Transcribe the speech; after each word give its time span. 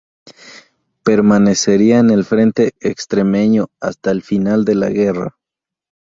Permanecería 1.03 1.99
en 1.99 2.09
el 2.09 2.25
frente 2.25 2.71
extremeño 2.79 3.67
hasta 3.79 4.09
el 4.09 4.23
final 4.23 4.65
de 4.65 4.73
la 4.73 4.89
guerra. 4.89 5.37